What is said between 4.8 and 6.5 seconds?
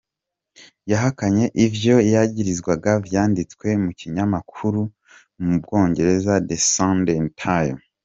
co mu Bwongereza,